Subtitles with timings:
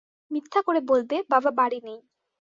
[0.31, 1.99] মিথ্যা করে বলবে, বাবা বাড়ি নেই।